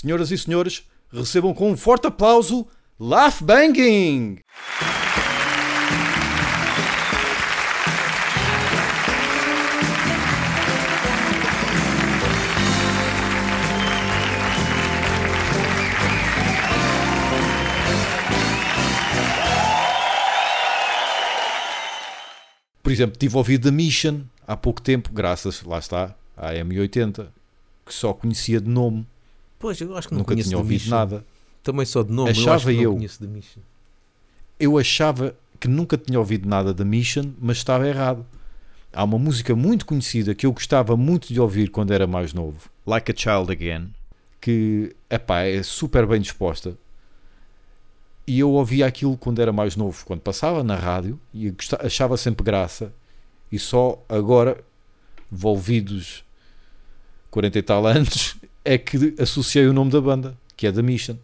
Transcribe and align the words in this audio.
Senhoras 0.00 0.30
e 0.30 0.38
senhores, 0.38 0.84
recebam 1.12 1.52
com 1.52 1.70
um 1.70 1.76
forte 1.76 2.06
aplauso 2.06 2.66
Laugh 2.98 3.42
Banging! 3.42 4.38
Por 22.82 22.90
exemplo, 22.90 23.18
tive 23.18 23.36
ouvido 23.36 23.64
The 23.64 23.70
Mission 23.70 24.22
há 24.46 24.56
pouco 24.56 24.80
tempo, 24.80 25.10
graças, 25.12 25.62
lá 25.62 25.78
está, 25.78 26.16
à 26.34 26.54
M80, 26.54 27.28
que 27.84 27.92
só 27.92 28.14
conhecia 28.14 28.62
de 28.62 28.70
nome, 28.70 29.06
Pois, 29.60 29.80
eu 29.80 29.96
acho 29.96 30.08
que 30.08 30.14
não 30.14 30.20
nunca 30.20 30.32
conheço 30.32 30.48
tinha 30.48 30.58
ouvido 30.58 30.80
Mission. 30.80 30.90
nada. 30.96 31.24
Também 31.62 31.86
só 31.86 32.02
de 32.02 32.10
nome, 32.10 32.30
eu 32.30 32.32
Achava 32.32 32.56
acho 32.56 32.66
que 32.66 32.72
eu. 32.82 32.90
não 32.90 32.96
conheço 32.96 33.20
The 33.20 33.26
Mission. 33.26 33.60
Eu 34.58 34.78
achava 34.78 35.36
que 35.60 35.68
nunca 35.68 35.96
tinha 35.96 36.18
ouvido 36.18 36.48
nada 36.48 36.72
da 36.74 36.84
Mission, 36.84 37.30
mas 37.38 37.58
estava 37.58 37.86
errado. 37.86 38.26
Há 38.92 39.04
uma 39.04 39.18
música 39.18 39.54
muito 39.54 39.86
conhecida 39.86 40.34
que 40.34 40.46
eu 40.46 40.52
gostava 40.52 40.96
muito 40.96 41.32
de 41.32 41.38
ouvir 41.40 41.68
quando 41.70 41.92
era 41.92 42.06
mais 42.08 42.32
novo, 42.32 42.68
Like 42.86 43.12
a 43.12 43.14
Child 43.14 43.52
Again. 43.52 43.92
que 44.40 44.96
epá, 45.08 45.42
é 45.42 45.62
super 45.62 46.06
bem 46.06 46.20
disposta. 46.20 46.76
E 48.26 48.38
eu 48.40 48.50
ouvia 48.50 48.86
aquilo 48.86 49.16
quando 49.18 49.40
era 49.42 49.52
mais 49.52 49.76
novo, 49.76 50.04
quando 50.06 50.20
passava 50.20 50.64
na 50.64 50.76
rádio, 50.76 51.20
e 51.34 51.46
eu 51.48 51.54
achava 51.80 52.16
sempre 52.16 52.42
graça. 52.44 52.92
E 53.52 53.58
só 53.58 54.02
agora, 54.08 54.56
envolvidos 55.30 56.24
40 57.30 57.58
e 57.58 57.62
tal 57.62 57.86
anos, 57.86 58.36
é 58.64 58.78
que 58.78 59.14
associei 59.18 59.66
o 59.66 59.72
nome 59.72 59.90
da 59.90 60.00
banda, 60.00 60.36
que 60.56 60.66
é 60.66 60.72
The 60.72 60.82
Mission. 60.82 61.16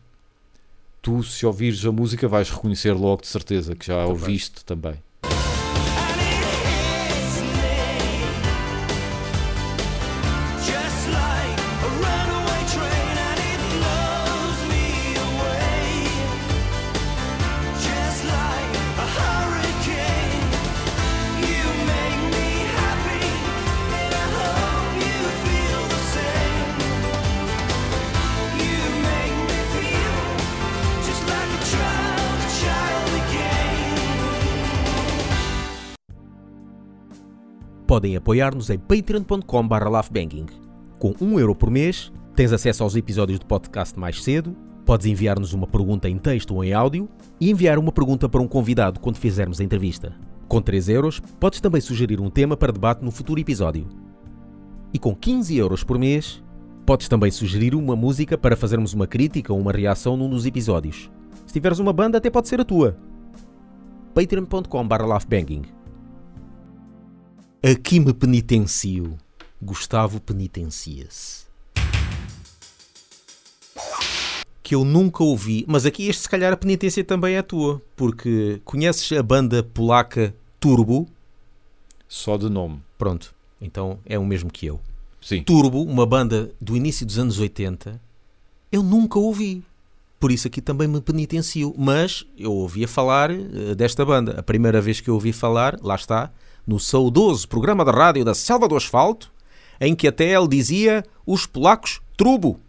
Tu, 1.03 1.23
se 1.23 1.47
ouvires 1.47 1.85
a 1.85 1.93
música, 1.93 2.27
vais 2.27 2.51
reconhecer 2.51 2.93
logo 2.93 3.23
de 3.23 3.29
certeza 3.29 3.77
que 3.77 3.87
já 3.87 4.03
a 4.03 4.07
ouviste 4.07 4.65
também. 4.65 4.95
Podem 37.97 38.15
apoiar-nos 38.15 38.69
em 38.69 38.79
patreon.com.br. 38.79 40.53
Com 40.99 41.15
1 41.19 41.41
euro 41.41 41.55
por 41.55 41.71
mês, 41.71 42.13
tens 42.35 42.53
acesso 42.53 42.83
aos 42.83 42.95
episódios 42.95 43.39
do 43.39 43.47
podcast 43.47 43.99
mais 43.99 44.23
cedo, 44.23 44.55
podes 44.85 45.07
enviar-nos 45.07 45.55
uma 45.55 45.67
pergunta 45.67 46.07
em 46.07 46.19
texto 46.19 46.55
ou 46.55 46.63
em 46.63 46.75
áudio 46.75 47.09
e 47.41 47.51
enviar 47.51 47.79
uma 47.79 47.91
pergunta 47.91 48.29
para 48.29 48.43
um 48.43 48.47
convidado 48.47 49.01
quando 49.01 49.17
fizermos 49.17 49.63
a 49.63 49.65
entrevista. 49.65 50.15
Com 50.47 50.61
3 50.61 50.91
euros, 50.91 51.21
podes 51.41 51.59
também 51.59 51.81
sugerir 51.81 52.21
um 52.21 52.29
tema 52.29 52.55
para 52.55 52.71
debate 52.71 53.03
no 53.03 53.11
futuro 53.11 53.41
episódio. 53.41 53.89
E 54.93 54.99
com 54.99 55.15
15 55.15 55.57
euros 55.57 55.83
por 55.83 55.99
mês, 55.99 56.45
podes 56.85 57.09
também 57.09 57.31
sugerir 57.31 57.75
uma 57.75 57.97
música 57.97 58.37
para 58.37 58.57
fazermos 58.57 58.93
uma 58.93 59.07
crítica 59.07 59.55
ou 59.55 59.59
uma 59.59 59.73
reação 59.73 60.19
num 60.19 60.29
dos 60.29 60.45
episódios. 60.45 61.11
Se 61.47 61.55
tiveres 61.55 61.79
uma 61.79 61.95
banda, 61.95 62.19
até 62.19 62.29
pode 62.29 62.47
ser 62.47 62.61
a 62.61 62.65
tua. 62.65 62.95
patreon.com.br 64.13 65.76
Aqui 67.69 67.99
me 67.99 68.15
penitencio. 68.15 69.19
Gustavo 69.61 70.21
penitencia-se. 70.21 71.47
Que 74.63 74.77
eu 74.77 74.85
nunca 74.85 75.25
ouvi, 75.25 75.65
mas 75.67 75.85
aqui 75.85 76.07
este 76.07 76.23
se 76.23 76.29
calhar 76.29 76.53
a 76.53 76.57
penitência 76.57 77.03
também 77.03 77.35
é 77.35 77.43
tua, 77.43 77.83
porque 77.97 78.61
conheces 78.65 79.11
a 79.19 79.21
banda 79.21 79.65
polaca 79.65 80.33
Turbo? 80.61 81.09
Só 82.07 82.37
de 82.37 82.49
nome. 82.49 82.81
Pronto, 82.97 83.35
então 83.61 83.99
é 84.07 84.17
o 84.17 84.25
mesmo 84.25 84.49
que 84.49 84.67
eu. 84.67 84.79
Sim. 85.21 85.43
Turbo, 85.43 85.83
uma 85.83 86.07
banda 86.07 86.53
do 86.61 86.77
início 86.77 87.05
dos 87.05 87.19
anos 87.19 87.41
80, 87.41 88.01
eu 88.71 88.85
nunca 88.85 89.19
ouvi. 89.19 89.65
Por 90.21 90.31
isso 90.31 90.47
aqui 90.47 90.61
também 90.61 90.87
me 90.87 91.01
penitencio. 91.01 91.75
Mas 91.77 92.25
eu 92.39 92.53
ouvia 92.53 92.87
falar 92.87 93.33
eh, 93.33 93.75
desta 93.75 94.05
banda. 94.05 94.39
A 94.39 94.43
primeira 94.43 94.81
vez 94.81 95.01
que 95.01 95.11
eu 95.11 95.15
ouvi 95.15 95.33
falar, 95.33 95.77
lá 95.83 95.97
está, 95.97 96.33
no 96.67 96.81
saudoso 96.81 97.49
programa 97.49 97.85
de 97.85 97.91
rádio 97.91 98.25
da 98.25 98.35
Selva 98.35 98.67
do 98.67 98.77
Asfalto, 98.77 99.33
em 99.81 99.95
que 99.95 100.09
até 100.09 100.35
ele 100.35 100.49
dizia 100.49 101.05
os 101.25 101.47
polacos 101.47 102.01
trubo. 102.17 102.61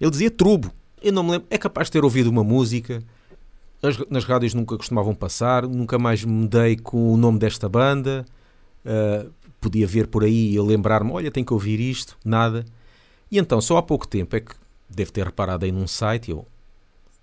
Ele 0.00 0.10
dizia 0.10 0.30
trubo. 0.30 0.72
Eu 1.02 1.12
não 1.12 1.22
me 1.22 1.30
lembro. 1.32 1.46
É 1.50 1.58
capaz 1.58 1.88
de 1.88 1.92
ter 1.92 2.04
ouvido 2.04 2.28
uma 2.28 2.44
música. 2.44 3.02
As- 3.82 3.98
nas 4.10 4.24
rádios 4.24 4.54
nunca 4.54 4.76
costumavam 4.76 5.14
passar. 5.14 5.66
Nunca 5.66 5.98
mais 5.98 6.24
me 6.24 6.46
dei 6.46 6.76
com 6.76 7.12
o 7.12 7.16
nome 7.16 7.38
desta 7.38 7.68
banda. 7.68 8.24
Uh, 8.84 9.30
podia 9.60 9.86
ver 9.86 10.06
por 10.06 10.24
aí 10.24 10.50
e 10.52 10.54
eu 10.54 10.64
lembrar-me, 10.64 11.12
olha, 11.12 11.30
tenho 11.30 11.44
que 11.44 11.52
ouvir 11.52 11.78
isto, 11.80 12.16
nada. 12.24 12.64
E 13.30 13.38
então, 13.38 13.60
só 13.60 13.76
há 13.76 13.82
pouco 13.82 14.08
tempo 14.08 14.34
é 14.34 14.40
que 14.40 14.54
devo 14.88 15.12
ter 15.12 15.24
reparado 15.24 15.64
aí 15.64 15.70
num 15.70 15.86
site 15.86 16.30
eu, 16.30 16.46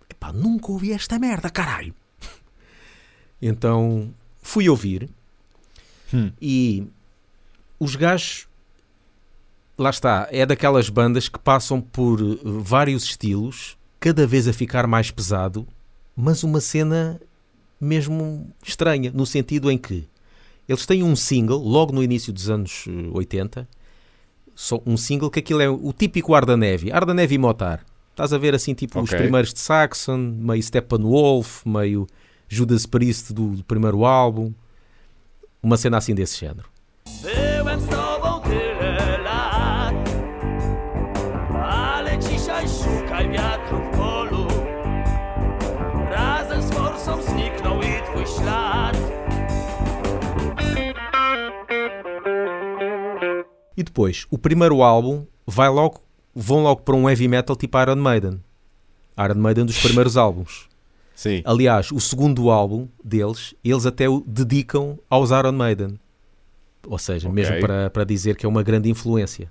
epá, 0.09 0.31
nunca 0.31 0.71
ouvi 0.71 0.91
esta 0.91 1.17
merda, 1.17 1.49
caralho. 1.49 1.95
então, 3.41 4.13
fui 4.41 4.69
ouvir 4.69 5.09
Hum. 6.13 6.31
e 6.41 6.88
os 7.79 7.95
gajos, 7.95 8.47
lá 9.78 9.90
está, 9.90 10.28
é 10.31 10.45
daquelas 10.45 10.90
bandas 10.90 11.28
que 11.29 11.38
passam 11.40 11.79
por 11.81 12.22
uh, 12.22 12.40
vários 12.62 13.03
estilos, 13.03 13.78
cada 14.00 14.25
vez 14.25 14.47
a 14.47 14.53
ficar 14.53 14.88
mais 14.88 15.12
pesado, 15.12 15.68
mas 16.16 16.44
uma 16.44 16.59
cena 16.62 17.19
mesmo 17.79 18.50
estranha, 18.66 19.12
no 19.13 19.25
sentido 19.25 19.69
em 19.69 19.78
que 19.78 20.07
eles 20.68 20.85
têm 20.85 21.03
um 21.03 21.16
single, 21.16 21.59
logo 21.59 21.94
no 21.94 22.03
início 22.03 22.34
dos 22.34 22.50
anos 22.50 22.85
eh, 22.88 23.09
80, 23.13 23.68
só 24.56 24.81
um 24.85 24.97
single 24.97 25.29
que 25.29 25.39
aquilo 25.39 25.62
é 25.62 25.69
o 25.69 25.94
típico 25.94 26.34
Arda 26.34 26.57
Neve, 26.57 26.91
Arda 26.91 27.13
Neve 27.13 27.35
e 27.35 27.38
Motar. 27.38 27.85
Estás 28.12 28.34
a 28.34 28.38
ver 28.39 28.56
assim, 28.56 28.74
tipo, 28.74 29.00
os 29.00 29.09
Ok. 29.09 29.19
primeiros 29.19 29.53
de 29.53 29.59
Saxon, 29.59 30.18
meio 30.18 30.62
Steppenwolf, 30.63 31.63
meio 31.66 32.07
Judas 32.50 32.85
Priest 32.88 33.31
do, 33.31 33.50
do 33.57 33.63
primeiro 33.63 34.03
álbum, 34.03 34.51
uma 35.63 35.78
cena 35.78 35.97
assim 35.97 36.16
desse 36.16 36.38
género. 36.40 36.69
Byłem 37.22 37.79
z 37.79 37.88
tobą 37.88 38.41
tyle 38.41 39.18
lat, 39.23 39.95
ale 41.63 42.18
dzisiaj 42.19 42.66
szukaj 42.68 43.29
wiatru 43.29 43.78
w 43.78 43.97
polu. 43.97 44.47
Razem 46.12 46.62
z 46.62 46.72
forsą 46.72 47.22
zniknął 47.22 47.81
i 47.81 48.01
twój 48.12 48.25
ślad. 48.25 48.97
E 53.78 53.84
depois, 53.84 54.25
o 54.31 54.38
primeiro 54.38 54.84
álbum 54.84 55.25
vai 55.45 55.69
logo, 55.69 56.01
vão 56.35 56.63
logo 56.63 56.81
para 56.81 56.95
um 56.95 57.07
heavy 57.07 57.28
metal 57.28 57.56
tipo 57.56 57.78
Iron 57.79 57.97
Maiden. 58.01 58.39
Iron 59.18 59.39
Maiden 59.39 59.66
dos 59.66 59.79
primeiros 59.79 60.18
álbuns. 60.18 60.68
Sim. 61.17 61.41
Aliás, 61.44 61.91
o 61.91 62.00
segundo 62.00 62.51
álbum 62.51 62.88
deles, 63.03 63.55
eles 63.63 63.88
até 63.88 64.07
o 64.07 64.23
dedicam 64.23 65.00
aos 65.09 65.31
Iron 65.31 65.51
Maiden. 65.51 66.00
Ou 66.88 67.00
seja, 67.00 67.28
Ok. 67.28 67.33
mesmo 67.33 67.59
para, 67.59 67.89
para 67.89 68.03
dizer 68.03 68.35
que 68.35 68.45
é 68.45 68.50
uma 68.50 68.61
grande 68.61 68.88
influência. 68.88 69.50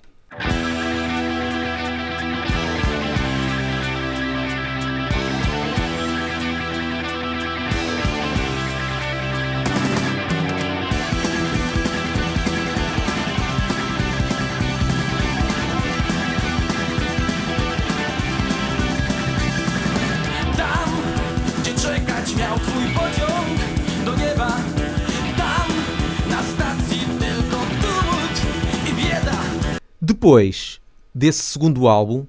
Depois 30.26 30.80
desse 31.14 31.40
segundo 31.40 31.86
álbum, 31.86 32.26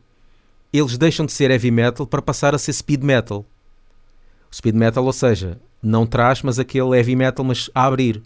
eles 0.71 0.99
deixam 0.99 1.25
de 1.25 1.31
ser 1.31 1.49
heavy 1.49 1.71
metal 1.71 2.05
para 2.05 2.21
passar 2.21 2.53
a 2.53 2.59
ser 2.59 2.71
speed 2.71 3.01
metal. 3.01 3.43
Speed 4.53 4.75
metal, 4.75 5.03
ou 5.03 5.11
seja, 5.11 5.59
não 5.81 6.05
traz, 6.05 6.43
mas 6.43 6.59
aquele 6.59 6.95
heavy 6.95 7.15
metal, 7.15 7.43
mas 7.43 7.71
a 7.73 7.85
abrir. 7.85 8.21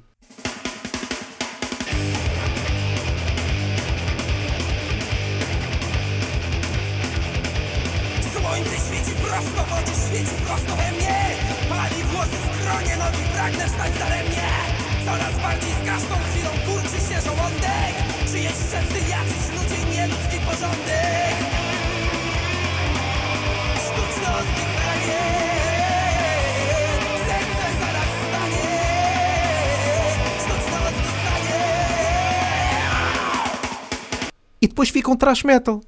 E 34.61 34.67
depois 34.67 34.89
fica 34.89 35.09
um 35.09 35.15
trash 35.15 35.43
metal. 35.43 35.81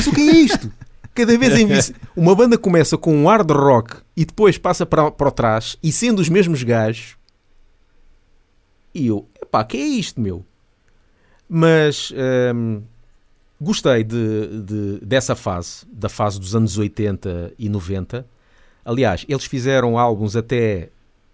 Mas 0.00 0.06
o 0.06 0.12
que 0.12 0.20
é 0.20 0.32
isto? 0.36 0.72
Cada 1.14 1.36
vez 1.36 1.58
em 1.58 1.66
vez. 1.66 1.92
Uma 2.16 2.34
banda 2.34 2.56
começa 2.56 2.96
com 2.96 3.14
um 3.14 3.26
hard 3.26 3.50
rock 3.50 3.96
e 4.16 4.24
depois 4.24 4.56
passa 4.56 4.86
para, 4.86 5.10
para 5.10 5.30
trás 5.30 5.76
e 5.82 5.92
sendo 5.92 6.20
os 6.20 6.28
mesmos 6.28 6.62
gajos. 6.62 7.16
E 8.94 9.06
eu, 9.08 9.28
epá, 9.42 9.62
que 9.64 9.76
é 9.76 9.86
isto, 9.86 10.20
meu? 10.20 10.44
Mas 11.48 12.12
hum, 12.54 12.82
gostei 13.60 14.04
de, 14.04 14.62
de- 14.62 15.00
dessa 15.04 15.34
fase, 15.34 15.84
da 15.92 16.08
fase 16.08 16.38
dos 16.40 16.54
anos 16.56 16.78
80 16.78 17.52
e 17.58 17.68
90. 17.68 18.26
Aliás, 18.84 19.24
eles 19.28 19.44
fizeram 19.44 19.98
álbuns 19.98 20.34
até 20.36 20.88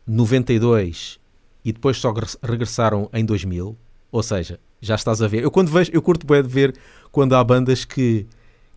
92 0.06 1.18
e 1.64 1.72
depois 1.72 1.96
só 1.98 2.08
regress- 2.10 2.38
regressaram 2.42 3.08
em 3.12 3.24
2000. 3.24 3.76
Ou 4.10 4.22
seja, 4.22 4.58
já 4.80 4.94
estás 4.94 5.20
a 5.22 5.28
ver. 5.28 5.42
Eu 5.42 5.50
quando 5.50 5.70
vejo, 5.70 5.90
eu 5.92 6.00
curto 6.02 6.26
bem 6.26 6.42
de 6.42 6.48
ver 6.48 6.74
quando 7.12 7.34
há 7.34 7.44
bandas 7.44 7.84
que, 7.84 8.26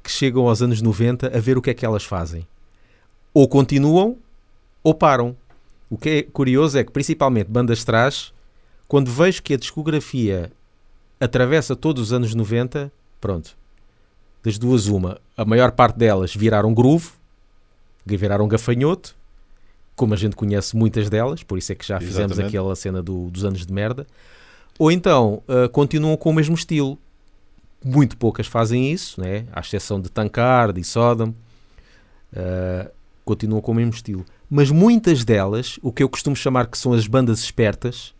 que 0.03 0.11
chegam 0.11 0.47
aos 0.47 0.61
anos 0.61 0.81
90 0.81 1.35
a 1.35 1.39
ver 1.39 1.57
o 1.57 1.61
que 1.61 1.69
é 1.69 1.73
que 1.73 1.85
elas 1.85 2.03
fazem. 2.03 2.47
Ou 3.33 3.47
continuam 3.47 4.17
ou 4.83 4.93
param. 4.93 5.35
O 5.89 5.97
que 5.97 6.09
é 6.09 6.23
curioso 6.23 6.77
é 6.77 6.83
que, 6.83 6.91
principalmente 6.91 7.47
bandas 7.47 7.83
trás, 7.83 8.31
quando 8.87 9.11
vejo 9.11 9.41
que 9.41 9.53
a 9.53 9.57
discografia 9.57 10.51
atravessa 11.19 11.75
todos 11.75 12.03
os 12.03 12.13
anos 12.13 12.33
90, 12.33 12.91
pronto. 13.19 13.57
Das 14.43 14.57
duas, 14.57 14.87
uma. 14.87 15.19
A 15.35 15.43
maior 15.43 15.71
parte 15.71 15.97
delas 15.97 16.33
viraram 16.35 16.73
groove, 16.73 17.09
viraram 18.05 18.47
gafanhoto, 18.47 19.15
como 19.95 20.13
a 20.13 20.17
gente 20.17 20.35
conhece 20.35 20.75
muitas 20.77 21.09
delas, 21.09 21.43
por 21.43 21.57
isso 21.57 21.71
é 21.71 21.75
que 21.75 21.85
já 21.85 21.99
fizemos 21.99 22.31
Exatamente. 22.31 22.47
aquela 22.55 22.75
cena 22.75 23.03
do- 23.03 23.29
dos 23.29 23.43
anos 23.43 23.65
de 23.65 23.73
merda. 23.73 24.07
Ou 24.77 24.91
então 24.91 25.43
ah, 25.47 25.67
continuam 25.69 26.15
com 26.15 26.29
o 26.29 26.33
mesmo 26.33 26.55
estilo. 26.55 26.97
Muito 27.83 28.17
poucas 28.17 28.47
fazem 28.47 28.91
isso, 28.91 29.21
né? 29.21 29.45
à 29.51 29.59
exceção 29.61 30.01
de 30.01 30.09
Tankard 30.09 30.79
e 30.79 30.83
Sodom. 30.83 31.33
ah, 32.35 32.91
continuam 33.23 33.61
com 33.61 33.71
o 33.71 33.75
mesmo 33.75 33.93
estilo. 33.93 34.25
Mas 34.49 34.71
muitas 34.71 35.23
delas, 35.23 35.77
o 35.83 35.91
que 35.91 36.01
eu 36.01 36.09
costumo 36.09 36.35
chamar 36.35 36.65
que 36.65 36.77
são 36.77 36.93
as 36.93 37.05
bandas 37.05 37.39
espertas, 37.39 38.13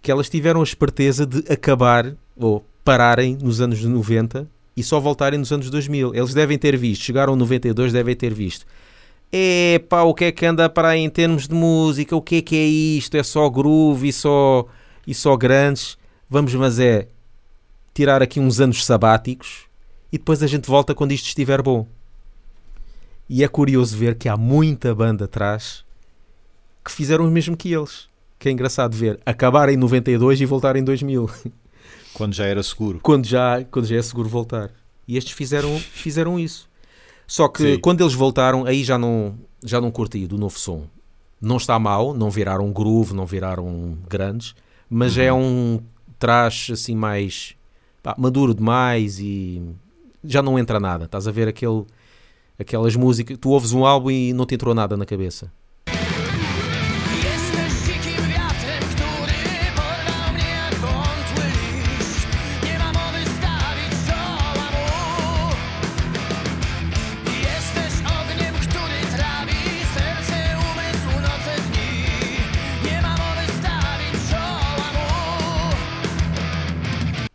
que 0.00 0.10
elas 0.10 0.30
tiveram 0.30 0.60
a 0.60 0.64
esperteza 0.64 1.26
de 1.26 1.44
acabar 1.52 2.14
ou 2.34 2.64
pararem 2.82 3.36
nos 3.40 3.60
anos 3.60 3.82
90 3.82 4.48
e 4.76 4.82
só 4.82 4.98
voltarem 4.98 5.38
nos 5.38 5.52
anos 5.52 5.68
2000. 5.68 6.14
Eles 6.14 6.32
devem 6.32 6.58
ter 6.58 6.76
visto, 6.76 7.02
chegaram 7.02 7.34
a 7.34 7.36
92, 7.36 7.92
devem 7.92 8.16
ter 8.16 8.32
visto. 8.32 8.66
É 9.30 9.78
pá, 9.88 10.02
o 10.02 10.14
que 10.14 10.26
é 10.26 10.32
que 10.32 10.46
anda 10.46 10.68
para 10.68 10.88
aí 10.88 11.00
em 11.00 11.10
termos 11.10 11.46
de 11.46 11.54
música? 11.54 12.14
O 12.16 12.22
que 12.22 12.36
é 12.36 12.42
que 12.42 12.56
é 12.56 12.64
isto? 12.64 13.16
É 13.16 13.22
só 13.22 13.48
groove 13.50 14.08
e 14.08 14.12
só, 14.12 14.66
e 15.06 15.14
só 15.14 15.36
grandes. 15.36 15.98
Vamos, 16.28 16.54
mas 16.54 16.78
é 16.78 17.08
tirar 17.94 18.22
aqui 18.22 18.40
uns 18.40 18.60
anos 18.60 18.84
sabáticos 18.84 19.66
e 20.12 20.18
depois 20.18 20.42
a 20.42 20.46
gente 20.46 20.68
volta 20.68 20.94
quando 20.94 21.12
isto 21.12 21.26
estiver 21.26 21.62
bom. 21.62 21.86
E 23.28 23.42
é 23.42 23.48
curioso 23.48 23.96
ver 23.96 24.16
que 24.16 24.28
há 24.28 24.36
muita 24.36 24.94
banda 24.94 25.24
atrás 25.24 25.84
que 26.84 26.90
fizeram 26.90 27.26
o 27.26 27.30
mesmo 27.30 27.56
que 27.56 27.72
eles. 27.72 28.08
Que 28.38 28.48
é 28.48 28.52
engraçado 28.52 28.94
ver 28.94 29.18
acabar 29.24 29.68
em 29.70 29.76
92 29.76 30.40
e 30.40 30.44
voltar 30.44 30.76
em 30.76 30.84
2000, 30.84 31.30
Quando 32.12 32.34
já 32.34 32.44
era 32.44 32.62
seguro. 32.62 33.00
quando 33.02 33.26
já, 33.26 33.64
quando 33.64 33.86
já 33.86 33.96
é 33.96 34.02
seguro 34.02 34.28
voltar. 34.28 34.70
E 35.08 35.16
estes 35.16 35.32
fizeram, 35.32 35.78
fizeram 35.78 36.38
isso. 36.38 36.68
Só 37.26 37.48
que 37.48 37.74
Sim. 37.74 37.80
quando 37.80 38.02
eles 38.02 38.14
voltaram, 38.14 38.66
aí 38.66 38.84
já 38.84 38.98
não, 38.98 39.34
já 39.64 39.80
não 39.80 39.90
curti 39.90 40.26
do 40.26 40.36
novo 40.38 40.58
som. 40.58 40.86
Não 41.40 41.56
está 41.56 41.78
mal, 41.78 42.14
não 42.14 42.30
viraram 42.30 42.70
groove, 42.72 43.14
não 43.14 43.26
viraram 43.26 43.98
grandes, 44.08 44.54
mas 44.88 45.18
é 45.18 45.32
um 45.32 45.80
trash 46.18 46.70
assim 46.70 46.94
mais 46.94 47.56
pá, 48.04 48.14
maduro 48.18 48.54
demais 48.54 49.18
e 49.18 49.62
já 50.22 50.42
não 50.42 50.58
entra 50.58 50.78
nada. 50.78 51.06
Estás 51.06 51.26
a 51.26 51.32
ver 51.32 51.48
aquele, 51.48 51.84
aquelas 52.58 52.94
músicas, 52.94 53.38
tu 53.38 53.48
ouves 53.48 53.72
um 53.72 53.84
álbum 53.84 54.10
e 54.10 54.32
não 54.34 54.44
te 54.44 54.54
entrou 54.54 54.74
nada 54.74 54.94
na 54.96 55.06
cabeça. 55.06 55.50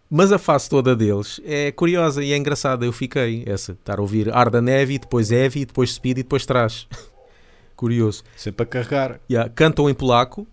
Mas 0.09 0.31
a 0.31 0.39
fase 0.39 0.67
toda 0.69 0.95
deles 0.95 1.39
é 1.45 1.71
curiosa 1.71 2.23
e 2.23 2.33
é 2.33 2.37
engraçada. 2.37 2.83
Eu 2.85 2.91
fiquei 2.91 3.43
essa, 3.45 3.73
estar 3.73 3.99
a 3.99 4.01
ouvir 4.01 4.33
Arda 4.33 4.59
Neve, 4.61 4.97
depois 4.97 5.31
Heavy, 5.31 5.65
depois 5.65 5.93
Speed 5.93 6.17
e 6.17 6.23
depois 6.23 6.45
Trash. 6.45 6.87
Curioso. 7.75 8.23
Sempre 8.35 8.63
a 8.63 8.65
carregar. 8.65 9.19
Yeah, 9.29 9.49
cantam 9.53 9.89
em 9.89 9.93
polaco, 9.93 10.47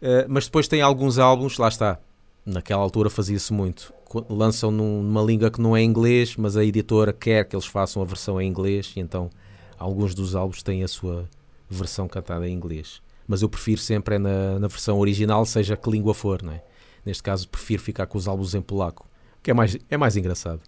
eh, 0.00 0.26
mas 0.28 0.44
depois 0.44 0.68
tem 0.68 0.82
alguns 0.82 1.18
álbuns, 1.18 1.58
lá 1.58 1.68
está. 1.68 1.98
Naquela 2.46 2.82
altura 2.82 3.10
fazia-se 3.10 3.52
muito. 3.52 3.92
Lançam 4.28 4.70
num- 4.70 5.02
numa 5.02 5.22
língua 5.22 5.50
que 5.50 5.60
não 5.60 5.76
é 5.76 5.82
inglês, 5.82 6.36
mas 6.36 6.56
a 6.56 6.64
editora 6.64 7.12
quer 7.12 7.44
que 7.44 7.56
eles 7.56 7.66
façam 7.66 8.02
a 8.02 8.04
versão 8.04 8.40
em 8.40 8.48
inglês, 8.48 8.92
e 8.96 9.00
então 9.00 9.30
alguns 9.78 10.14
dos 10.14 10.34
álbuns 10.36 10.62
têm 10.62 10.84
a 10.84 10.88
sua 10.88 11.28
versão 11.68 12.06
cantada 12.06 12.46
em 12.48 12.52
inglês. 12.52 13.00
Mas 13.26 13.42
eu 13.42 13.48
prefiro 13.48 13.80
sempre 13.80 14.16
é 14.16 14.18
na, 14.18 14.58
na 14.58 14.68
versão 14.68 14.98
original, 14.98 15.44
seja 15.46 15.76
que 15.76 15.90
língua 15.90 16.12
for, 16.14 16.42
não 16.42 16.52
é? 16.52 16.62
Neste 17.04 17.22
caso, 17.22 17.48
prefiro 17.48 17.82
ficar 17.82 18.06
com 18.06 18.18
os 18.18 18.28
álbuns 18.28 18.54
em 18.54 18.60
polaco, 18.62 19.06
que 19.42 19.50
é 19.50 19.54
mais, 19.54 19.76
é 19.88 19.96
mais 19.96 20.16
engraçado. 20.16 20.60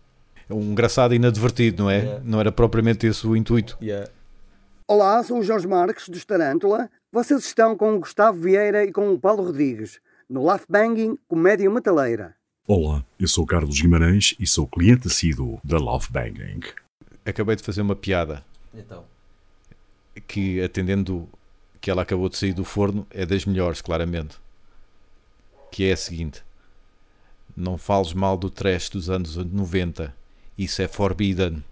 É 0.49 0.55
um 0.55 0.63
engraçado 0.73 1.15
inadvertido, 1.15 1.83
não 1.85 1.91
é? 1.91 1.99
Yeah. 1.99 2.23
Não 2.25 2.41
era 2.41 2.51
propriamente 2.53 3.07
esse 3.07 3.27
o 3.27 3.37
intuito. 3.37 3.79
Olá, 4.89 5.23
sou 5.23 5.39
o 5.39 5.43
Jorge 5.43 5.67
Marques 5.67 6.09
dos 6.09 6.25
Tarântula. 6.25 6.91
Vocês 7.13 7.45
estão 7.45 7.77
com 7.77 7.95
o 7.95 8.01
Gustavo 8.01 8.41
Vieira 8.41 8.85
e 8.85 8.93
com 8.93 9.13
o 9.13 9.19
Paulo 9.19 9.45
Rodrigues 9.45 10.01
no 10.29 10.45
Laugh 10.45 10.63
Banging 10.69 11.17
Comédia 11.29 11.71
Metaleira. 11.71 12.35
Olá, 12.67 13.05
eu 13.19 13.29
sou 13.29 13.45
Carlos 13.47 13.81
Guimarães 13.81 14.35
e 14.39 14.47
sou 14.47 14.67
cliente 14.67 15.09
assíduo 15.09 15.61
da 15.63 15.79
Love 15.79 16.09
Banging. 16.11 16.61
Acabei 17.25 17.57
de 17.57 17.63
fazer 17.63 17.83
uma 17.83 17.95
piada 17.97 18.45
Então. 18.75 19.05
que, 20.27 20.61
atendendo 20.63 21.29
que 21.81 21.91
ela 21.91 22.03
acabou 22.03 22.29
de 22.29 22.37
sair 22.37 22.53
do 22.53 22.65
forno, 22.65 23.07
é 23.11 23.27
das 23.27 23.45
melhores, 23.45 23.81
claramente. 23.81 24.37
Que 25.73 25.85
é 25.85 25.93
a 25.93 25.97
seguinte: 25.97 26.43
Não 27.57 27.77
fales 27.77 28.13
mal 28.13 28.37
do 28.37 28.49
trash 28.49 28.91
dos 28.91 29.11
anos 29.11 29.35
90. 29.37 30.15
Isso 30.57 30.81
é 30.83 30.87
forbidden. 30.87 31.65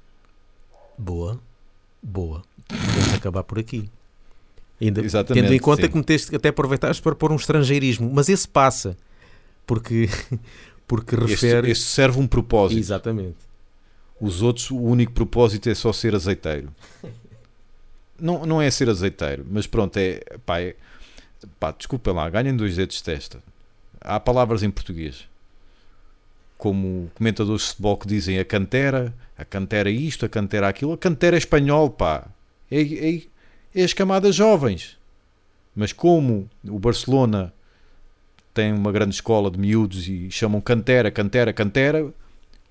Boa, 0.98 1.38
boa. 2.02 2.42
Vamos 2.68 3.14
acabar 3.14 3.44
por 3.44 3.58
aqui. 3.58 3.88
Ainda 4.80 5.02
Exatamente, 5.04 5.44
tendo 5.44 5.54
em 5.54 5.58
conta 5.60 5.82
sim. 5.82 5.88
que 5.90 5.96
meteste, 5.98 6.34
até 6.34 6.48
aproveitaste 6.48 7.02
para 7.02 7.14
pôr 7.14 7.30
um 7.30 7.36
estrangeirismo, 7.36 8.10
mas 8.10 8.30
esse 8.30 8.48
passa 8.48 8.96
porque, 9.66 10.08
porque 10.88 11.14
Este, 11.14 11.28
refere. 11.28 11.70
este 11.70 11.84
serve 11.84 12.18
um 12.18 12.26
propósito. 12.26 12.78
Exatamente. 12.78 13.36
Os 14.20 14.42
outros, 14.42 14.70
o 14.70 14.78
único 14.78 15.12
propósito 15.12 15.68
é 15.68 15.74
só 15.74 15.92
ser 15.92 16.14
azeiteiro. 16.14 16.74
Não, 18.18 18.44
não 18.44 18.60
é 18.60 18.70
ser 18.70 18.90
azeiteiro, 18.90 19.46
mas 19.50 19.66
pronto, 19.66 19.96
é 19.96 20.20
pá, 20.44 20.60
é, 20.60 20.76
pá, 21.58 21.70
desculpem 21.70 22.12
lá, 22.12 22.28
ganhem 22.28 22.54
dois 22.54 22.76
dedos 22.76 22.96
de 22.96 23.02
testa. 23.02 23.42
Há 24.00 24.18
palavras 24.18 24.62
em 24.62 24.70
português, 24.70 25.28
como 26.56 27.10
comentadores 27.14 27.62
de 27.62 27.68
futebol 27.68 27.96
que 27.96 28.06
dizem 28.06 28.38
a 28.38 28.44
cantera, 28.44 29.14
A 29.36 29.44
cantera 29.44 29.90
isto, 29.90 30.26
a 30.26 30.28
cantera 30.28 30.68
aquilo. 30.68 30.92
A 30.92 30.98
cantera 30.98 31.34
é 31.34 31.38
espanhol, 31.38 31.88
pá. 31.88 32.26
É, 32.70 32.82
é, 32.82 33.22
é 33.74 33.82
as 33.82 33.94
camadas 33.94 34.34
jovens. 34.34 34.98
Mas 35.74 35.94
como 35.94 36.46
o 36.62 36.78
Barcelona 36.78 37.50
tem 38.52 38.70
uma 38.70 38.92
grande 38.92 39.14
escola 39.14 39.50
de 39.50 39.58
miúdos 39.58 40.06
e 40.06 40.30
chamam 40.30 40.60
cantera, 40.60 41.10
cantera, 41.10 41.54
cantera, 41.54 42.12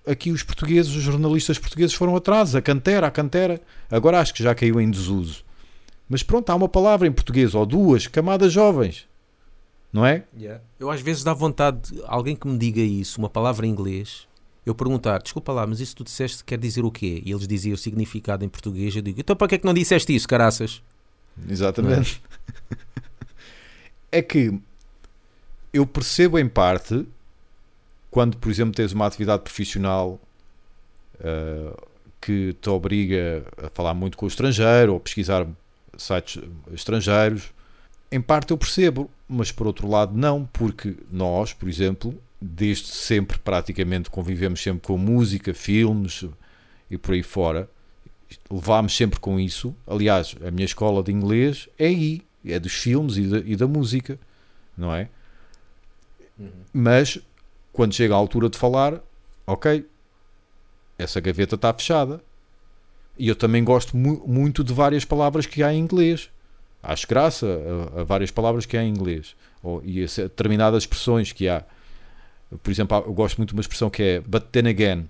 aqui 0.05 0.29
os 0.29 0.43
portugueses, 0.43 0.95
os 0.95 1.01
jornalistas 1.01 1.57
portugueses 1.57 1.95
foram 1.95 2.15
atrás. 2.15 2.53
A 2.53 2.61
cantera, 2.61 3.07
a 3.07 3.11
cantera. 3.11 3.59
Agora 3.89 4.19
acho 4.19 4.35
que 4.35 4.43
já 4.43 4.53
caiu 4.53 4.79
em 4.79 4.91
desuso. 4.91 5.43
Mas 6.07 6.21
pronto, 6.21 6.51
há 6.51 6.55
uma 6.55 6.69
palavra 6.69 7.07
em 7.07 7.11
português, 7.11 7.55
ou 7.55 7.65
duas, 7.65 8.05
camadas 8.05 8.53
jovens. 8.53 9.08
Não 9.91 10.05
é? 10.05 10.23
Eu 10.79 10.91
às 10.91 11.01
vezes 11.01 11.23
dá 11.23 11.33
vontade, 11.33 11.91
de 11.91 12.01
alguém 12.05 12.35
que 12.35 12.47
me 12.47 12.57
diga 12.57 12.81
isso, 12.81 13.19
uma 13.19 13.29
palavra 13.29 13.65
em 13.65 13.69
inglês, 13.69 14.27
eu 14.65 14.75
perguntar, 14.75 15.19
desculpa 15.19 15.51
lá, 15.51 15.65
mas 15.65 15.79
isso 15.79 15.95
tu 15.95 16.03
disseste 16.03 16.43
quer 16.43 16.59
dizer 16.59 16.85
o 16.85 16.91
quê? 16.91 17.21
E 17.25 17.31
eles 17.31 17.47
diziam 17.47 17.73
o 17.73 17.77
significado 17.77 18.45
em 18.45 18.49
português, 18.49 18.95
eu 18.95 19.01
digo, 19.01 19.19
então 19.19 19.35
para 19.35 19.47
que 19.47 19.55
é 19.55 19.57
que 19.57 19.65
não 19.65 19.73
disseste 19.73 20.15
isso, 20.15 20.27
caraças? 20.27 20.81
Exatamente. 21.47 22.21
É 24.11 24.23
que 24.23 24.59
eu 25.71 25.85
percebo 25.85 26.39
em 26.39 26.49
parte 26.49 27.07
quando, 28.09 28.37
por 28.37 28.49
exemplo, 28.49 28.73
tens 28.73 28.91
uma 28.91 29.05
atividade 29.05 29.43
profissional 29.43 30.19
uh, 31.19 31.87
que 32.19 32.53
te 32.53 32.69
obriga 32.69 33.45
a 33.63 33.69
falar 33.69 33.93
muito 33.93 34.17
com 34.17 34.25
o 34.25 34.27
estrangeiro 34.27 34.93
ou 34.93 34.99
pesquisar 34.99 35.47
sites 35.97 36.41
estrangeiros. 36.73 37.51
Em 38.11 38.21
parte 38.21 38.51
eu 38.51 38.57
percebo, 38.57 39.09
mas 39.27 39.51
por 39.51 39.67
outro 39.67 39.87
lado 39.87 40.17
não, 40.17 40.45
porque 40.51 40.95
nós, 41.11 41.53
por 41.53 41.69
exemplo, 41.69 42.19
desde 42.41 42.87
sempre 42.87 43.37
praticamente 43.37 44.09
convivemos 44.09 44.61
sempre 44.61 44.87
com 44.87 44.97
música, 44.97 45.53
filmes 45.53 46.25
e 46.89 46.97
por 46.97 47.13
aí 47.13 47.21
fora. 47.21 47.69
Levámos 48.49 48.95
sempre 48.95 49.19
com 49.19 49.39
isso. 49.39 49.75
Aliás, 49.85 50.35
a 50.45 50.51
minha 50.51 50.65
escola 50.65 51.03
de 51.03 51.11
inglês 51.11 51.67
é 51.77 51.87
aí, 51.87 52.21
é 52.45 52.59
dos 52.59 52.73
filmes 52.73 53.17
e 53.17 53.27
da, 53.27 53.39
e 53.39 53.55
da 53.55 53.67
música, 53.67 54.19
não 54.77 54.93
é? 54.93 55.09
Uhum. 56.37 56.49
Mas 56.73 57.19
quando 57.71 57.93
chega 57.93 58.13
a 58.13 58.17
altura 58.17 58.49
de 58.49 58.57
falar, 58.57 59.01
ok, 59.45 59.85
essa 60.97 61.19
gaveta 61.19 61.55
está 61.55 61.73
fechada. 61.73 62.21
E 63.17 63.27
eu 63.27 63.35
também 63.35 63.63
gosto 63.63 63.97
mu 63.97 64.23
muito 64.27 64.63
de 64.63 64.73
várias 64.73 65.03
palavras 65.03 65.45
que 65.45 65.61
há 65.63 65.73
em 65.73 65.79
inglês. 65.79 66.29
Acho 66.81 67.07
graça 67.07 67.45
a, 67.95 68.01
a 68.01 68.03
várias 68.03 68.31
palavras 68.31 68.65
que 68.65 68.77
há 68.77 68.83
em 68.83 68.89
inglês. 68.89 69.35
Ou, 69.61 69.81
e 69.83 70.01
a 70.03 70.05
determinadas 70.07 70.83
expressões 70.83 71.31
que 71.31 71.47
há. 71.49 71.63
Por 72.63 72.71
exemplo, 72.71 72.97
eu 73.05 73.13
gosto 73.13 73.37
muito 73.37 73.49
de 73.49 73.55
uma 73.55 73.61
expressão 73.61 73.89
que 73.89 74.01
é 74.01 74.19
but 74.21 74.43
then 74.51 74.67
again. 74.67 75.09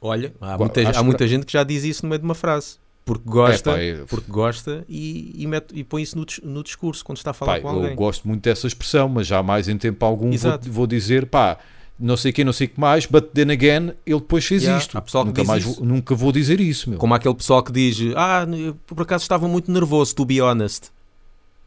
Olha, 0.00 0.32
há 0.40 0.56
muita, 0.58 0.98
há 0.98 1.02
muita 1.02 1.26
gente 1.26 1.44
que 1.46 1.52
já 1.52 1.64
diz 1.64 1.82
isso 1.84 2.04
no 2.04 2.10
meio 2.10 2.18
de 2.20 2.24
uma 2.24 2.34
frase. 2.34 2.76
Porque 3.04 3.24
gosta, 3.26 3.70
É, 3.70 3.74
pá, 3.74 3.80
é- 4.02 4.04
porque 4.06 4.30
gosta 4.30 4.84
e, 4.88 5.34
e, 5.42 5.46
mete- 5.46 5.72
e 5.74 5.82
põe 5.82 6.02
isso 6.02 6.16
no, 6.18 6.26
no 6.42 6.62
discurso 6.62 7.02
quando 7.04 7.16
está 7.16 7.30
a 7.30 7.34
falar 7.34 7.54
Pá, 7.54 7.60
com 7.62 7.68
eu 7.70 7.74
alguém. 7.76 7.96
gosto 7.96 8.28
muito 8.28 8.42
dessa 8.42 8.66
expressão, 8.66 9.08
mas 9.08 9.26
jamais 9.26 9.66
em 9.66 9.78
tempo 9.78 10.04
algum 10.04 10.30
vou, 10.36 10.58
vou 10.66 10.86
dizer, 10.86 11.24
pá, 11.26 11.56
não 11.98 12.16
sei 12.16 12.32
quem, 12.32 12.44
não 12.44 12.52
sei 12.52 12.66
o 12.66 12.70
que 12.70 12.78
mais, 12.80 13.06
but 13.06 13.30
then 13.34 13.50
again, 13.50 13.92
ele 14.06 14.20
depois 14.20 14.44
fez 14.46 14.62
Yeah, 14.62 14.80
isto. 14.80 15.00
que 15.00 15.14
Nunca, 15.24 15.44
mais 15.44 15.64
isso. 15.64 15.74
vou, 15.76 15.84
nunca 15.84 16.14
vou 16.14 16.30
dizer 16.32 16.60
isso, 16.60 16.90
meu. 16.90 16.98
Como 16.98 17.12
aquele 17.14 17.34
pessoal 17.34 17.62
que 17.62 17.72
diz, 17.72 17.98
ah, 18.16 18.46
por 18.86 19.02
acaso 19.02 19.22
estava 19.22 19.48
muito 19.48 19.70
nervoso, 19.72 20.14
to 20.14 20.24
be 20.24 20.40
honest. 20.40 20.90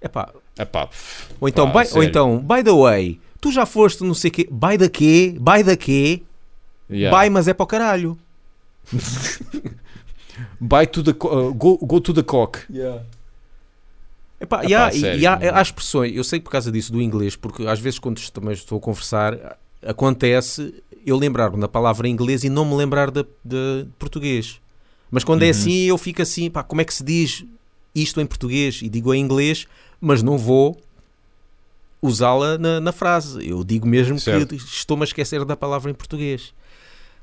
Epá, 0.01 0.29
Epá, 0.57 0.89
ou, 1.39 1.47
então, 1.47 1.69
pá, 1.71 1.83
by, 1.83 1.89
ou 1.93 2.03
então, 2.03 2.39
by 2.39 2.63
the 2.63 2.71
way, 2.71 3.19
tu 3.39 3.51
já 3.51 3.65
foste 3.65 4.03
não 4.03 4.13
sei 4.13 4.31
quê, 4.31 4.47
by 4.51 4.77
da 4.77 4.89
quê, 4.89 5.35
by 5.39 5.63
da 5.63 5.75
quê, 5.75 6.23
Yeah. 6.89 7.23
by 7.23 7.29
mas 7.29 7.47
é 7.47 7.53
para 7.53 7.63
o 7.63 7.67
caralho. 7.67 8.17
By 10.59 10.85
to 10.87 11.03
the, 11.03 11.11
uh, 11.11 11.53
go, 11.53 11.77
go 11.77 11.99
to 12.01 12.13
the 12.13 12.23
cock. 12.23 12.59
Epá, 12.69 13.03
Epá, 14.39 14.65
e 14.65 14.73
há, 14.73 14.91
sério, 14.91 15.19
e 15.19 15.25
há, 15.27 15.57
há 15.57 15.61
expressões, 15.61 16.15
eu 16.15 16.23
sei 16.23 16.39
por 16.39 16.49
causa 16.51 16.71
disso 16.71 16.91
do 16.91 17.01
inglês, 17.01 17.35
porque 17.35 17.65
às 17.65 17.79
vezes 17.79 17.99
quando 17.99 18.19
também 18.31 18.53
estou 18.53 18.77
a 18.77 18.81
conversar, 18.81 19.57
acontece 19.85 20.73
eu 21.05 21.17
lembrar-me 21.17 21.59
da 21.59 21.67
palavra 21.67 22.07
em 22.07 22.11
inglês 22.11 22.43
e 22.43 22.49
não 22.49 22.63
me 22.65 22.75
lembrar 22.75 23.09
de, 23.11 23.25
de 23.43 23.87
português. 23.97 24.61
Mas 25.09 25.23
quando 25.23 25.41
é 25.43 25.45
Uhum. 25.45 25.51
assim, 25.51 25.79
eu 25.83 25.97
fico 25.97 26.21
assim, 26.21 26.49
pá, 26.49 26.63
como 26.63 26.81
é 26.81 26.85
que 26.85 26.93
se 26.93 27.03
diz 27.03 27.43
isto 27.93 28.21
em 28.21 28.25
português? 28.25 28.81
E 28.81 28.87
digo 28.89 29.13
em 29.13 29.19
inglês, 29.21 29.67
mas 29.99 30.21
não 30.23 30.37
vou 30.37 30.79
usá-la 32.01 32.57
na, 32.57 32.79
na 32.79 32.91
frase. 32.91 33.47
Eu 33.47 33.63
digo 33.63 33.87
mesmo 33.87 34.19
Certo. 34.19 34.55
que 34.55 34.55
estou-me 34.55 35.03
a 35.03 35.05
esquecer 35.05 35.43
da 35.45 35.55
palavra 35.55 35.91
em 35.91 35.93
português. 35.93 36.53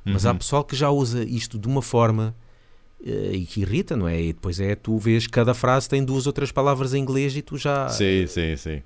Mas 0.05 0.25
há 0.25 0.31
Uhum. 0.33 0.39
pessoal 0.39 0.65
que 0.65 0.75
já 0.77 0.91
usa 0.91 1.25
isto 1.25 1.59
de 1.59 1.67
uma 1.69 1.83
forma 1.83 2.35
eh, 3.05 3.31
e 3.35 3.47
que 3.47 3.61
irrita, 3.61 3.97
não 3.97 4.09
é? 4.09 4.21
E 4.21 4.33
depois 4.33 4.59
é 4.61 4.75
tu 4.75 4.97
vês 4.99 5.27
cada 5.27 5.53
frase 5.55 5.89
tem 5.89 6.05
duas 6.05 6.27
ou 6.27 6.33
três 6.33 6.51
palavras 6.53 6.95
em 6.95 7.01
inglês 7.03 7.37
e 7.37 7.43
tu 7.43 7.57
já. 7.57 7.89
Sim, 7.89 8.27
sim, 8.27 8.57
sim. 8.57 8.83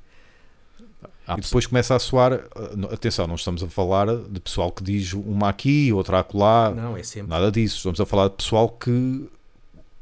Há 1.27 1.35
e 1.35 1.37
pessoas- 1.37 1.47
depois 1.47 1.67
começa 1.67 1.95
a 1.95 1.99
soar. 1.99 2.41
no- 2.77 2.93
Atenção, 2.93 3.27
não 3.27 3.35
estamos 3.37 3.63
a 3.63 3.69
falar 3.69 4.07
de 4.17 4.41
pessoal 4.41 4.71
que 4.73 4.83
diz 4.83 5.13
uma 5.13 5.49
aqui, 5.49 5.93
outra 5.93 6.19
acolá. 6.21 6.73
Não, 6.75 6.97
é 6.97 7.03
sempre. 7.03 7.31
Nada 7.31 7.51
disso. 7.51 7.77
Estamos 7.77 8.01
a 8.01 8.07
falar 8.07 8.29
de 8.29 8.35
pessoal 8.37 8.69
que 8.69 9.29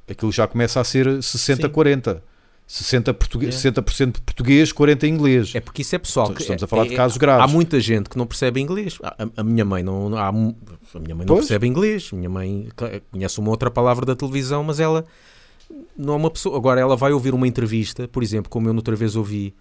aquilo 0.09 0.33
já 0.33 0.47
começa 0.47 0.81
a 0.81 0.85
ser 0.85 1.07
Sim. 1.23 1.39
60-40. 1.39 2.23
60%, 2.67 3.15
português, 3.15 3.55
Yeah. 3.55 3.81
60 3.81 3.83
português, 4.23 4.73
40 4.73 5.05
inglês. 5.07 5.53
É 5.57 5.61
porque 5.61 5.83
isso 5.83 5.95
é 5.97 5.99
pessoal. 5.99 6.33
que- 6.33 6.41
Estamos 6.41 6.63
é- 6.63 6.65
a 6.65 6.69
falar 6.69 6.87
é- 6.87 6.89
de 6.91 6.95
casos 6.95 7.17
Há 7.17 7.21
graves. 7.21 7.53
muita 7.53 7.81
gente 7.81 8.09
que 8.09 8.17
não 8.17 8.27
percebe 8.27 8.61
inglês. 8.61 8.97
A, 9.03 9.09
a- 9.25 9.29
a 9.39 9.43
minha 9.45 9.65
mãe 9.65 9.83
não, 9.83 10.17
há 10.17 10.29
a 10.29 10.33
minha 10.33 10.55
mãe 11.17 11.27
não 11.27 11.27
Pois. 11.27 11.41
percebe 11.41 11.67
inglês. 11.67 12.11
A 12.13 12.17
minha 12.17 12.31
mãe 12.31 12.69
conhece 13.11 13.41
uma 13.41 13.51
outra 13.51 13.73
palavra 13.73 14.07
da 14.07 14.15
televisão, 14.15 14.63
mas 14.63 14.79
ela 14.79 15.05
não 15.99 16.15
é 16.15 16.17
uma 16.17 16.31
pessoa. 16.31 16.57
Agora 16.57 16.81
ela 16.81 16.97
vai 16.97 17.13
ouvir 17.13 17.35
uma 17.35 17.47
entrevista, 17.49 18.07
por 18.07 18.23
exemplo, 18.23 18.49
como 18.49 18.69
eu 18.69 18.73
noutra 18.73 18.95
vez 18.95 19.17
ouvi, 19.17 19.53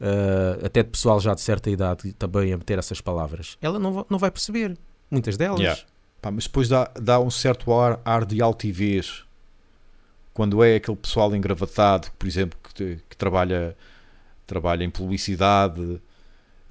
ah, 0.00 0.58
até 0.66 0.82
de 0.82 0.90
pessoal 0.90 1.18
já 1.20 1.34
de 1.34 1.40
certa 1.40 1.70
idade 1.70 2.12
também 2.14 2.52
a 2.52 2.56
meter 2.56 2.78
essas 2.78 3.00
palavras. 3.00 3.56
Ela 3.60 3.78
não, 3.78 4.06
não 4.08 4.18
vai 4.18 4.30
perceber. 4.30 4.76
Muitas 5.10 5.36
delas. 5.36 5.60
Yeah. 5.60 5.80
Pá, 6.20 6.30
mas 6.30 6.44
depois 6.44 6.68
dá, 6.68 6.90
dá 7.00 7.20
um 7.20 7.30
certo 7.30 7.72
ar, 7.72 8.00
ar 8.04 8.24
de 8.24 8.40
altivez 8.42 9.24
quando 10.34 10.62
é 10.62 10.76
aquele 10.76 10.96
pessoal 10.98 11.34
engravatado, 11.34 12.08
por 12.18 12.26
exemplo, 12.28 12.58
que, 12.74 12.98
que 13.08 13.16
trabalha, 13.16 13.74
trabalha 14.46 14.84
em 14.84 14.90
publicidade 14.90 15.98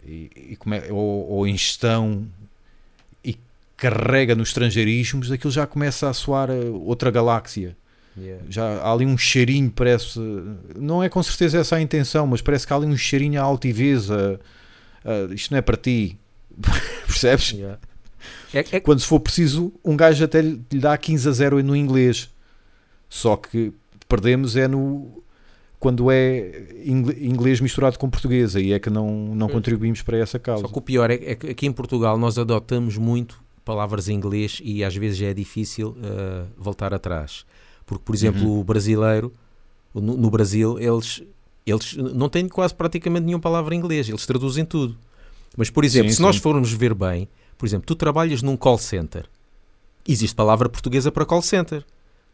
e, 0.05 0.29
e 0.51 0.55
come- 0.55 0.83
ou, 0.91 1.27
ou 1.29 1.47
em 1.47 1.57
gestão 1.57 2.27
e 3.23 3.35
carrega 3.75 4.35
nos 4.35 4.49
estrangeirismos, 4.49 5.31
aquilo 5.31 5.51
já 5.51 5.65
começa 5.65 6.07
a 6.07 6.13
soar 6.13 6.51
eh, 6.51 6.59
outra 6.83 7.09
galáxia. 7.09 7.75
Yeah. 8.17 8.43
Já 8.49 8.63
há 8.81 8.91
ali 8.93 9.05
um 9.05 9.17
cheirinho, 9.17 9.69
parece. 9.71 10.19
Não 10.75 11.03
é 11.03 11.09
com 11.09 11.21
certeza 11.21 11.59
essa 11.59 11.75
a 11.75 11.81
intenção, 11.81 12.25
mas 12.27 12.41
parece 12.41 12.65
que 12.65 12.71
há 12.73 12.75
ali 12.75 12.85
um 12.87 12.95
cheirinho 12.97 13.39
à 13.41 13.43
altivez. 13.43 14.09
a- 14.09 14.39
a, 15.03 15.33
isto 15.33 15.51
não 15.51 15.57
é 15.57 15.61
para 15.61 15.77
ti. 15.77 16.17
Percebes? 17.05 17.51
Yeah. 17.51 17.77
É, 18.53 18.59
é- 18.71 18.79
Quando 18.79 18.99
se 18.99 19.05
for 19.07 19.19
preciso, 19.19 19.73
um 19.83 19.95
gajo 19.97 20.23
até 20.23 20.41
lhe 20.41 20.61
dá 20.79 20.97
15 20.97 21.27
a 21.27 21.31
0 21.31 21.61
no 21.63 21.75
inglês. 21.75 22.29
Só 23.09 23.35
que 23.35 23.71
perdemos 24.07 24.55
é 24.55 24.67
no 24.67 25.21
quando 25.79 26.09
é 26.09 26.67
ingl- 26.85 27.13
inglês 27.21 27.59
misturado 27.59 27.99
com 27.99 28.09
português, 28.09 28.55
aí 28.55 28.73
é 28.73 28.79
que 28.79 28.89
não, 28.89 29.35
não 29.35 29.45
Pois. 29.47 29.53
contribuímos 29.53 30.01
para 30.01 30.17
essa 30.17 30.39
causa. 30.39 30.63
Só 30.63 30.67
que 30.69 30.77
o 30.77 30.81
pior 30.81 31.11
é, 31.11 31.15
é 31.15 31.35
que 31.35 31.49
aqui 31.49 31.67
em 31.67 31.71
Portugal 31.71 32.17
nós 32.17 32.39
adotamos 32.39 32.97
muito 32.97 33.39
palavras 33.63 34.07
em 34.09 34.13
inglês 34.15 34.59
e 34.63 34.83
às 34.83 34.95
vezes 34.95 35.21
é 35.21 35.33
difícil 35.33 35.95
eh, 36.01 36.45
voltar 36.57 36.93
atrás. 36.93 37.45
Porque, 37.85 38.03
por 38.03 38.15
exemplo, 38.15 38.41
Uhum. 38.43 38.59
o 38.59 38.63
brasileiro, 38.63 39.31
no, 39.93 40.17
no 40.17 40.29
Brasil, 40.29 40.77
eles, 40.79 41.21
eles 41.65 41.95
não 41.95 42.27
têm 42.29 42.47
quase 42.47 42.73
praticamente 42.73 43.25
nenhuma 43.25 43.41
palavra 43.41 43.75
em 43.75 43.77
inglês, 43.77 44.09
eles 44.09 44.25
traduzem 44.25 44.65
tudo. 44.65 44.97
Mas, 45.57 45.69
por 45.69 45.85
exemplo, 45.85 46.09
Sim, 46.09 46.15
se 46.17 46.21
nós 46.21 46.35
sim. 46.35 46.41
formos 46.41 46.71
ver 46.73 46.93
bem, 46.93 47.27
por 47.57 47.65
exemplo, 47.65 47.85
tu 47.85 47.95
trabalhas 47.95 48.41
num 48.41 48.57
call 48.57 48.77
center, 48.77 49.25
existe 50.07 50.35
palavra 50.35 50.67
portuguesa 50.67 51.11
para 51.11 51.25
call 51.25 51.41
center. 51.41 51.85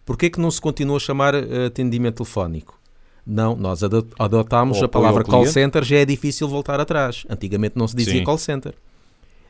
Porquê 0.05 0.29
que 0.29 0.39
não 0.39 0.49
se 0.49 0.59
continua 0.59 0.97
a 0.97 0.99
chamar 0.99 1.35
eh, 1.35 1.65
atendimento 1.67 2.15
telefónico? 2.17 2.79
Não, 3.25 3.55
nós 3.55 3.83
ado- 3.83 4.07
adotámos 4.17 4.79
Ou 4.79 4.85
a 4.85 4.89
palavra 4.89 5.23
call 5.23 5.45
center, 5.45 5.83
já 5.83 5.97
é 5.97 6.05
difícil 6.05 6.47
voltar 6.49 6.79
atrás. 6.79 7.23
Antigamente 7.29 7.77
não 7.77 7.87
se 7.87 7.95
dizia 7.95 8.15
Sim. 8.15 8.23
call 8.23 8.37
center. 8.39 8.73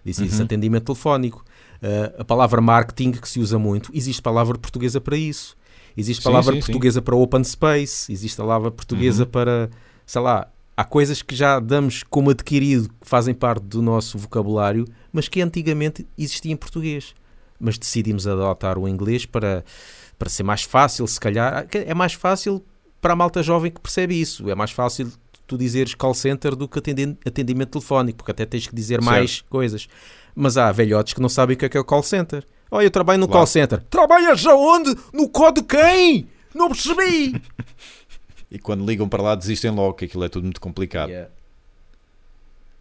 Dizia-se 0.03 0.35
Uhum. 0.39 0.43
atendimento 0.43 0.85
telefónico. 0.85 1.45
Uh, 1.81 2.21
a 2.21 2.25
palavra 2.25 2.59
marketing 2.59 3.11
que 3.13 3.29
se 3.29 3.39
usa 3.39 3.57
muito, 3.57 3.89
existe 3.93 4.21
palavra 4.21 4.57
portuguesa 4.57 4.99
para 4.99 5.15
isso. 5.15 5.55
Existe 5.95 6.21
Sim, 6.23 6.29
palavra 6.29 6.53
sim, 6.53 6.61
sim. 6.61 6.65
portuguesa 6.67 7.01
para 7.01 7.15
open 7.15 7.43
space, 7.43 8.11
existe 8.11 8.37
palavra 8.37 8.71
portuguesa 8.71 9.23
Uhum. 9.23 9.29
para, 9.29 9.69
sei 10.05 10.21
lá, 10.21 10.47
há 10.77 10.83
coisas 10.85 11.21
que 11.21 11.35
já 11.35 11.59
damos 11.59 12.03
como 12.03 12.29
adquirido, 12.29 12.87
que 12.89 13.07
fazem 13.07 13.33
parte 13.33 13.63
do 13.63 13.81
nosso 13.81 14.17
vocabulário, 14.17 14.85
mas 15.11 15.27
que 15.27 15.41
antigamente 15.41 16.07
existia 16.17 16.51
em 16.51 16.55
português. 16.55 17.13
Mas 17.59 17.77
decidimos 17.77 18.25
adotar 18.25 18.77
o 18.79 18.87
inglês 18.87 19.25
para, 19.25 19.63
para 20.17 20.29
ser 20.29 20.43
mais 20.43 20.63
fácil, 20.63 21.05
se 21.07 21.19
calhar. 21.19 21.67
É 21.73 21.93
mais 21.93 22.13
fácil 22.13 22.63
para 22.99 23.13
a 23.13 23.15
malta 23.15 23.43
jovem 23.43 23.69
que 23.71 23.79
percebe 23.81 24.19
isso. 24.19 24.49
É 24.49 24.55
mais 24.55 24.71
fácil 24.71 25.11
tu 25.45 25.57
dizeres 25.57 25.93
call 25.93 26.13
center 26.13 26.55
do 26.55 26.67
que 26.67 26.79
atendimento 27.25 27.69
telefónico, 27.71 28.17
porque 28.19 28.31
até 28.31 28.45
tens 28.45 28.65
que 28.65 28.73
dizer 28.73 28.95
Certo. 28.95 29.05
mais 29.05 29.41
coisas. 29.41 29.87
Mas 30.33 30.57
há 30.57 30.71
velhotes 30.71 31.13
que 31.13 31.19
não 31.21 31.27
sabem 31.29 31.55
o 31.55 31.59
que 31.59 31.65
é 31.65 31.69
que 31.69 31.77
é 31.77 31.79
o 31.79 31.83
call 31.83 32.01
center. 32.01 32.43
Olha, 32.71 32.85
eu 32.85 32.91
trabalho 32.91 33.19
no 33.19 33.27
Claro. 33.27 33.39
call 33.39 33.47
center. 33.47 33.81
Trabalhas 33.89 34.45
aonde? 34.45 34.95
No 35.13 35.27
código 35.29 35.67
quem? 35.67 36.27
Não 36.55 36.69
percebi. 36.69 37.41
E 38.53 38.59
quando 38.59 38.85
ligam 38.85 39.07
para 39.07 39.23
lá 39.23 39.33
desistem 39.33 39.71
logo, 39.71 39.93
que 39.93 40.03
aquilo 40.03 40.25
é 40.25 40.27
tudo 40.27 40.43
muito 40.43 40.59
complicado. 40.59 41.09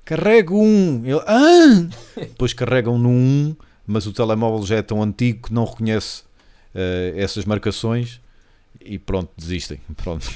Carrego 0.04 0.60
um. 0.60 1.02
Ele, 1.04 1.20
ah! 1.24 1.86
Depois 2.16 2.52
carregam 2.52 2.98
no 2.98 3.08
1, 3.08 3.56
mas 3.86 4.04
o 4.04 4.12
telemóvel 4.12 4.66
já 4.66 4.78
é 4.78 4.82
tão 4.82 5.00
antigo 5.00 5.46
que 5.46 5.54
não 5.54 5.64
reconhece 5.64 6.24
eh, 6.74 7.14
essas 7.16 7.44
marcações 7.44 8.20
e 8.80 8.98
pronto, 8.98 9.30
desistem. 9.36 9.80
Pronto. 10.02 10.28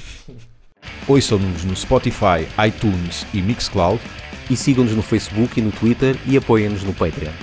Ouçam-nos 1.05 1.65
no 1.65 1.75
Spotify, 1.75 2.47
iTunes 2.65 3.25
e 3.33 3.41
Mixcloud. 3.41 4.01
E 4.49 4.55
sigam-nos 4.55 4.93
no 4.93 5.01
Facebook 5.01 5.59
e 5.59 5.63
no 5.63 5.71
Twitter 5.73 6.15
e 6.25 6.37
apoiem-nos 6.37 6.83
no 6.83 6.93
Patreon. 6.93 7.33